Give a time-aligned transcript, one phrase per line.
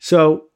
[0.00, 0.46] So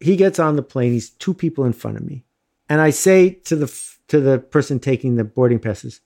[0.00, 0.92] he gets on the plane.
[0.92, 2.24] He's two people in front of me.
[2.68, 6.00] And I say to the to the person taking the boarding passes,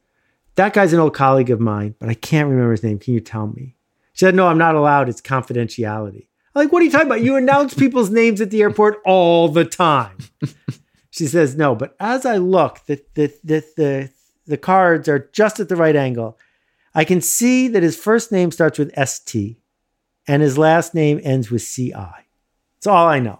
[0.55, 2.99] that guy's an old colleague of mine, but I can't remember his name.
[2.99, 3.77] Can you tell me?
[4.13, 5.09] She said, No, I'm not allowed.
[5.09, 6.27] It's confidentiality.
[6.55, 7.23] I'm like, what are you talking about?
[7.23, 10.19] You announce people's names at the airport all the time.
[11.11, 14.11] she says, No, but as I look, the, the, the, the,
[14.47, 16.39] the cards are just at the right angle.
[16.95, 19.57] I can see that his first name starts with ST
[20.29, 22.27] and his last name ends with CI.
[22.83, 23.39] That's all I know.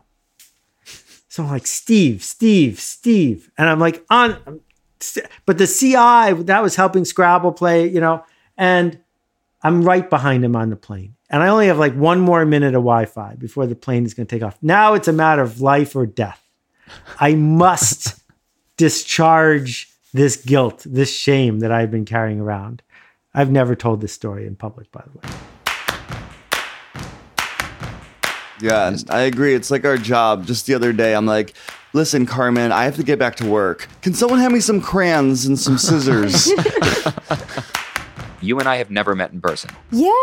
[1.27, 3.51] So I'm like, Steve, Steve, Steve.
[3.59, 4.61] And I'm like, on,
[5.47, 8.25] but the CI, that was helping Scrabble play, you know,
[8.57, 9.01] and
[9.65, 11.17] I'm right behind him on the plane.
[11.29, 14.15] And I only have like one more minute of Wi Fi before the plane is
[14.15, 14.57] going to take off.
[14.63, 16.41] Now it's a matter of life or death.
[17.19, 18.23] I must
[18.77, 22.81] discharge this guilt, this shame that I've been carrying around.
[23.35, 25.35] I've never told this story in public, by the way.
[28.63, 29.55] Yeah, I agree.
[29.55, 30.47] It's like our job.
[30.47, 31.55] Just the other day, I'm like,
[31.93, 33.89] listen, Carmen, I have to get back to work.
[34.03, 36.49] Can someone hand me some crayons and some scissors?
[38.41, 39.71] you and I have never met in person.
[39.91, 40.11] Yeah.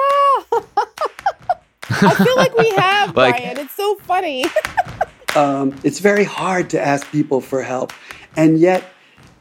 [1.92, 3.58] I feel like we have, like, Brian.
[3.58, 4.46] It's so funny.
[5.36, 7.92] um, it's very hard to ask people for help,
[8.38, 8.86] and yet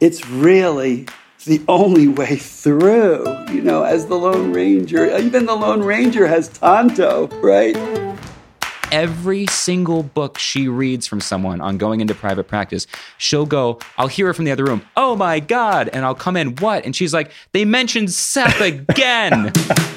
[0.01, 1.07] it's really
[1.45, 3.23] the only way through.
[3.49, 7.77] You know, as the Lone Ranger, even the Lone Ranger has Tonto, right?
[8.91, 12.87] Every single book she reads from someone on going into private practice,
[13.17, 15.89] she'll go, I'll hear her from the other room, oh my God.
[15.89, 16.85] And I'll come in, what?
[16.85, 19.51] And she's like, they mentioned Seth again.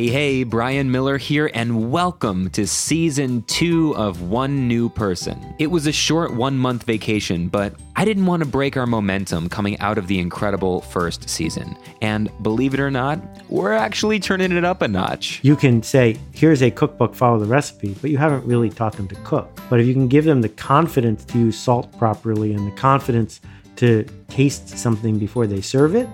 [0.00, 5.54] Hey, hey, Brian Miller here, and welcome to season two of One New Person.
[5.58, 9.50] It was a short one month vacation, but I didn't want to break our momentum
[9.50, 11.76] coming out of the incredible first season.
[12.00, 13.20] And believe it or not,
[13.50, 15.38] we're actually turning it up a notch.
[15.42, 19.06] You can say, here's a cookbook, follow the recipe, but you haven't really taught them
[19.08, 19.60] to cook.
[19.68, 23.42] But if you can give them the confidence to use salt properly and the confidence
[23.76, 26.08] to taste something before they serve it,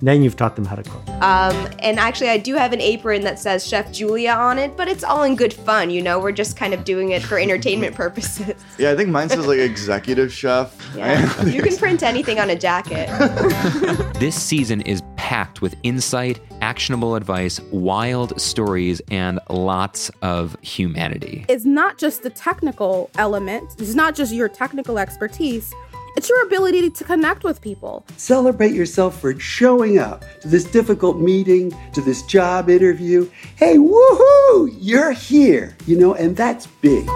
[0.00, 1.08] then you've taught them how to cook.
[1.22, 4.88] Um, and actually, I do have an apron that says Chef Julia on it, but
[4.88, 5.90] it's all in good fun.
[5.90, 8.54] You know, we're just kind of doing it for entertainment purposes.
[8.78, 10.76] Yeah, I think mine says like executive chef.
[10.94, 13.08] Yeah, you can print anything on a jacket.
[14.18, 21.44] this season is packed with insight, actionable advice, wild stories, and lots of humanity.
[21.48, 23.74] It's not just the technical element.
[23.78, 25.74] It's not just your technical expertise
[26.16, 28.04] it's your ability to connect with people.
[28.16, 33.30] Celebrate yourself for showing up to this difficult meeting, to this job interview.
[33.56, 34.74] Hey, woohoo!
[34.80, 37.06] You're here, you know, and that's big.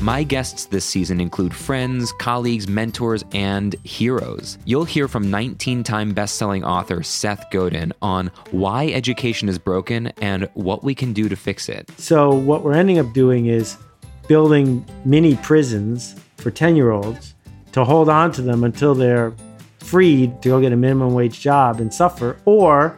[0.00, 4.58] My guests this season include friends, colleagues, mentors, and heroes.
[4.66, 10.48] You'll hear from 19 time best-selling author Seth Godin on why education is broken and
[10.54, 11.90] what we can do to fix it.
[11.96, 13.78] So, what we're ending up doing is
[14.28, 17.33] building mini prisons for 10 year olds
[17.74, 19.34] to hold on to them until they're
[19.80, 22.96] freed to go get a minimum wage job and suffer, or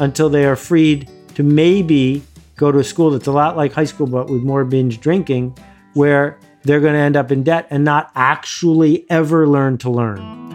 [0.00, 2.22] until they are freed to maybe
[2.56, 5.56] go to a school that's a lot like high school but with more binge drinking,
[5.94, 10.47] where they're going to end up in debt and not actually ever learn to learn.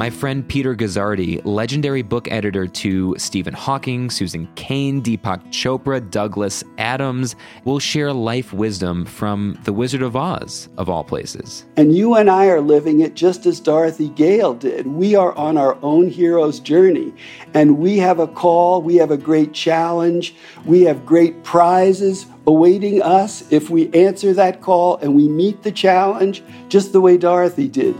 [0.00, 6.64] My friend Peter Guzzardi, legendary book editor to Stephen Hawking, Susan Cain, Deepak Chopra, Douglas
[6.78, 11.66] Adams, will share life wisdom from The Wizard of Oz, of all places.
[11.76, 14.86] And you and I are living it just as Dorothy Gale did.
[14.86, 17.12] We are on our own hero's journey,
[17.52, 20.34] and we have a call, we have a great challenge,
[20.64, 25.70] we have great prizes awaiting us if we answer that call and we meet the
[25.70, 27.94] challenge just the way Dorothy did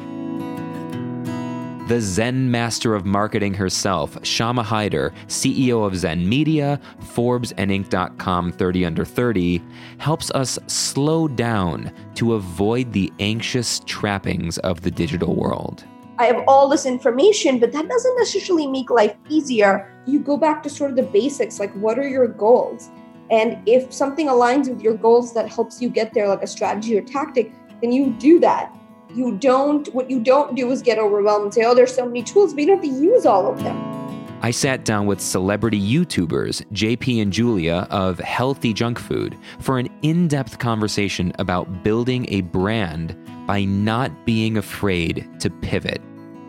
[1.90, 8.52] the Zen master of marketing herself, Shama Hyder, CEO of Zen Media, Forbes, and Inc.com
[8.52, 9.60] 30 Under 30,
[9.98, 15.82] helps us slow down to avoid the anxious trappings of the digital world.
[16.20, 19.92] I have all this information, but that doesn't necessarily make life easier.
[20.06, 22.88] You go back to sort of the basics like, what are your goals?
[23.32, 26.96] And if something aligns with your goals that helps you get there, like a strategy
[26.96, 28.76] or tactic, then you do that
[29.14, 32.22] you don't what you don't do is get overwhelmed and say oh there's so many
[32.22, 34.00] tools but you don't have to use all of them
[34.42, 39.88] I sat down with celebrity YouTubers JP and Julia of Healthy Junk Food for an
[40.00, 43.16] in depth conversation about building a brand
[43.46, 46.00] by not being afraid to pivot.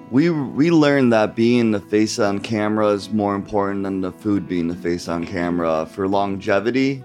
[0.09, 4.47] We, we learned that being the face on camera is more important than the food
[4.47, 7.03] being the face on camera for longevity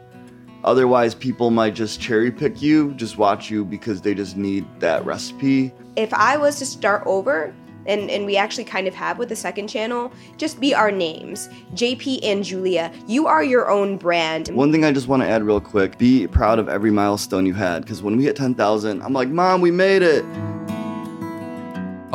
[0.67, 5.07] Otherwise, people might just cherry pick you, just watch you because they just need that
[5.07, 5.73] recipe.
[5.95, 7.55] If I was to start over,
[7.87, 11.49] and, and we actually kind of have with the second channel, just be our names.
[11.75, 14.49] JP and Julia, you are your own brand.
[14.49, 17.55] One thing I just want to add real quick be proud of every milestone you
[17.55, 20.25] had because when we hit 10,000, I'm like, Mom, we made it.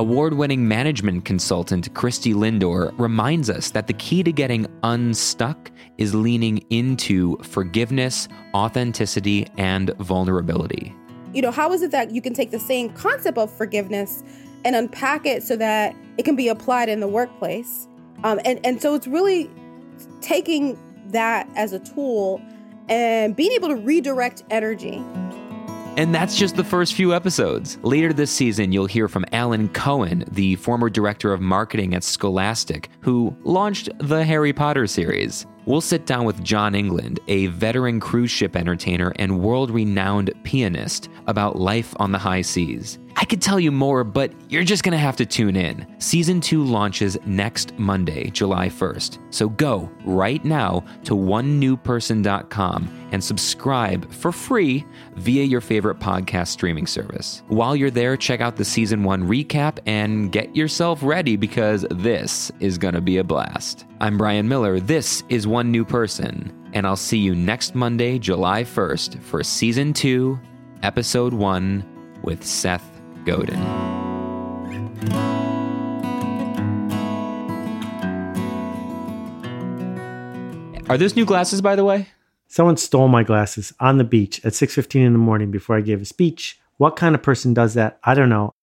[0.01, 5.69] Award winning management consultant Christy Lindor reminds us that the key to getting unstuck
[5.99, 10.91] is leaning into forgiveness, authenticity, and vulnerability.
[11.35, 14.23] You know, how is it that you can take the same concept of forgiveness
[14.65, 17.87] and unpack it so that it can be applied in the workplace?
[18.23, 19.51] Um, and, and so it's really
[20.19, 20.79] taking
[21.11, 22.41] that as a tool
[22.89, 24.99] and being able to redirect energy.
[25.97, 27.77] And that's just the first few episodes.
[27.83, 32.89] Later this season, you'll hear from Alan Cohen, the former director of marketing at Scholastic,
[33.01, 35.45] who launched the Harry Potter series.
[35.65, 41.09] We'll sit down with John England, a veteran cruise ship entertainer and world renowned pianist,
[41.27, 42.99] about life on the high seas.
[43.17, 45.85] I could tell you more, but you're just gonna have to tune in.
[45.99, 49.19] Season 2 launches next Monday, July 1st.
[49.29, 54.85] So go right now to onenewperson.com and subscribe for free
[55.15, 57.43] via your favorite podcast streaming service.
[57.47, 62.51] While you're there, check out the season 1 recap and get yourself ready because this
[62.59, 63.85] is gonna be a blast.
[63.99, 64.79] I'm Brian Miller.
[64.79, 69.93] This is One New Person, and I'll see you next Monday, July 1st for season
[69.93, 70.39] 2,
[70.83, 71.83] episode 1
[72.23, 73.59] with Seth Godin.
[80.89, 82.07] Are those new glasses, by the way?
[82.47, 86.01] Someone stole my glasses on the beach at 6:15 in the morning before I gave
[86.01, 86.59] a speech.
[86.77, 87.99] What kind of person does that?
[88.03, 88.53] I don't know.